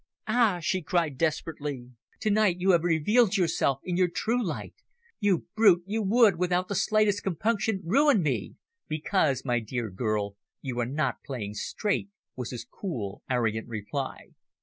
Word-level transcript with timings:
"Ah!" 0.27 0.57
she 0.59 0.81
cried 0.81 1.15
desperately, 1.15 1.91
"to 2.21 2.31
night 2.31 2.55
you 2.59 2.71
have 2.71 2.81
revealed 2.83 3.37
yourself 3.37 3.79
in 3.83 3.95
your 3.97 4.07
true 4.07 4.43
light! 4.43 4.73
You 5.19 5.45
brute, 5.55 5.83
you 5.85 6.01
would, 6.01 6.37
without 6.37 6.67
the 6.69 6.73
slightest 6.73 7.21
compunction, 7.21 7.81
ruin 7.85 8.23
me!" 8.23 8.55
"Because, 8.87 9.45
my 9.45 9.59
dear 9.59 9.91
girl, 9.91 10.37
you 10.59 10.79
are 10.79 10.87
not 10.87 11.21
playing 11.23 11.53
straight," 11.53 12.09
was 12.35 12.49
his 12.49 12.65
cool, 12.65 13.21
arrogant 13.29 13.67
reply. 13.67 14.29